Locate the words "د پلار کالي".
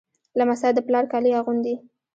0.75-1.31